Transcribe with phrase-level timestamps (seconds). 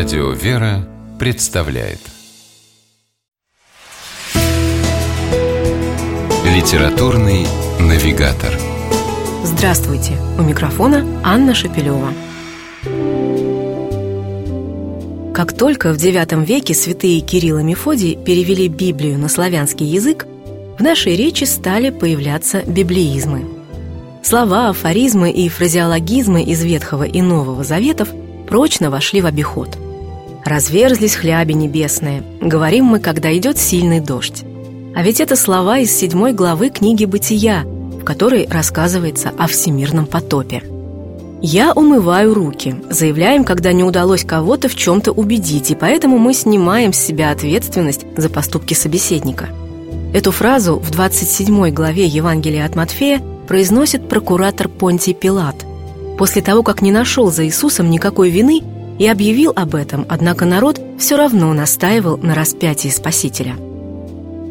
[0.00, 1.98] Радио «Вера» представляет
[6.42, 7.46] Литературный
[7.78, 8.50] навигатор
[9.44, 10.14] Здравствуйте!
[10.38, 12.14] У микрофона Анна Шапилева.
[15.34, 20.26] Как только в IX веке святые Кирилл и Мефодий перевели Библию на славянский язык,
[20.78, 23.44] в нашей речи стали появляться библеизмы.
[24.22, 28.08] Слова, афоризмы и фразеологизмы из Ветхого и Нового Заветов
[28.48, 29.76] прочно вошли в обиход.
[30.44, 34.42] «Разверзлись хляби небесные», говорим мы, когда идет сильный дождь.
[34.94, 40.62] А ведь это слова из седьмой главы книги «Бытия», в которой рассказывается о всемирном потопе.
[41.42, 46.92] «Я умываю руки», заявляем, когда не удалось кого-то в чем-то убедить, и поэтому мы снимаем
[46.92, 49.48] с себя ответственность за поступки собеседника.
[50.12, 55.56] Эту фразу в 27 главе Евангелия от Матфея произносит прокуратор Понтий Пилат.
[56.18, 58.62] После того, как не нашел за Иисусом никакой вины
[59.00, 63.56] и объявил об этом, однако народ все равно настаивал на распятии Спасителя–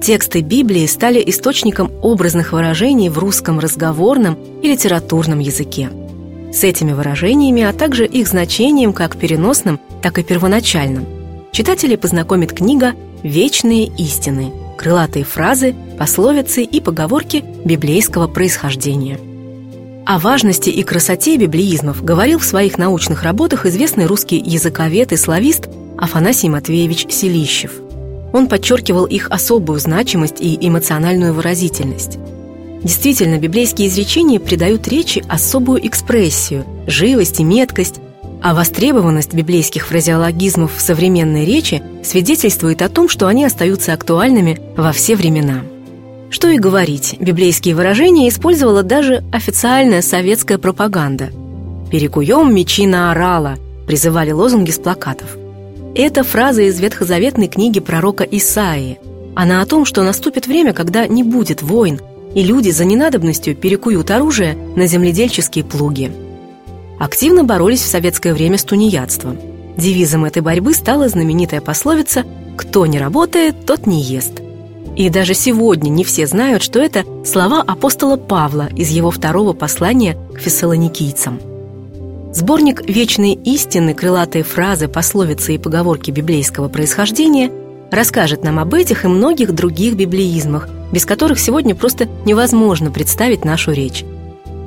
[0.00, 5.90] Тексты Библии стали источником образных выражений в русском разговорном и литературном языке.
[6.52, 11.06] С этими выражениями, а также их значением как переносным, так и первоначальным,
[11.50, 19.18] читателей познакомит книга «Вечные истины»– крылатые фразы, пословицы и поговорки библейского происхождения.
[20.06, 25.68] О важности и красоте библеизмов говорил в своих научных работах известный русский языковед и славист
[25.98, 27.72] Афанасий Матвеевич Селищев–
[28.36, 32.18] он подчеркивал их особую значимость и эмоциональную выразительность.
[32.82, 37.96] Действительно, библейские изречения придают речи особую экспрессию, живость и меткость,
[38.42, 44.92] а востребованность библейских фразеологизмов в современной речи свидетельствует о том, что они остаются актуальными во
[44.92, 45.62] все времена.
[46.30, 51.30] Что и говорить, библейские выражения использовала даже официальная советская пропаганда.
[51.90, 55.36] «Перекуем мечи на орала», призывали лозунги с плакатов–
[55.98, 58.98] это фраза из ветхозаветной книги пророка Исаии.
[59.34, 62.02] Она о том, что наступит время, когда не будет войн,
[62.34, 66.12] и люди за ненадобностью перекуют оружие на земледельческие плуги.
[66.98, 69.38] Активно боролись в советское время с тунеядством.
[69.78, 72.24] Девизом этой борьбы стала знаменитая пословица
[72.58, 74.42] «Кто не работает, тот не ест».
[74.96, 80.16] И даже сегодня не все знают, что это слова апостола Павла из его второго послания
[80.34, 81.40] к фессалоникийцам–
[82.36, 83.94] Сборник «Вечные истины.
[83.94, 87.50] Крылатые фразы, пословицы и поговорки библейского происхождения»
[87.90, 93.72] расскажет нам об этих и многих других библеизмах, без которых сегодня просто невозможно представить нашу
[93.72, 94.04] речь.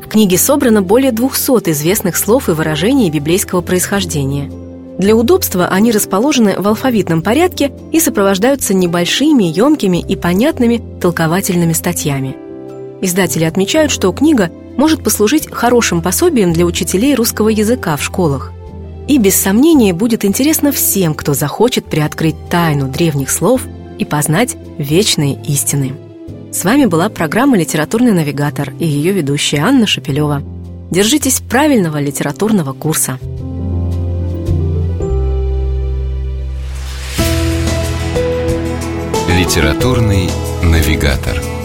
[0.04, 4.50] В книге собрано более 200 известных слов и выражений библейского происхождения.
[5.00, 12.36] Для удобства они расположены в алфавитном порядке и сопровождаются небольшими, емкими и понятными толковательными статьями.
[13.02, 18.52] Издатели отмечают, что книга может послужить хорошим пособием для учителей русского языка в школах.
[19.08, 23.62] И без сомнения будет интересно всем, кто захочет приоткрыть тайну древних слов
[23.98, 25.94] и познать вечные истины.
[26.52, 30.44] С вами была программа «Литературный навигатор» и ее ведущая Анна Шапилева.
[30.92, 33.18] Держитесь правильного литературного курса.
[39.40, 40.30] «Литературный
[40.62, 41.59] навигатор»